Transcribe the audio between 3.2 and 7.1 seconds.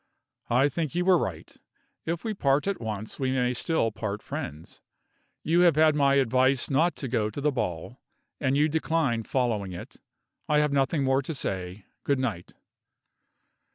may still part friends. You have had my advice not to